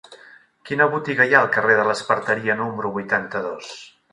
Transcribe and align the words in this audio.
Quina 0.69 0.87
botiga 0.93 1.27
hi 1.29 1.35
ha 1.35 1.43
al 1.45 1.51
carrer 1.57 1.77
de 1.81 1.85
l'Esparteria 1.91 2.57
número 2.63 2.93
vuitanta-dos? 2.99 3.71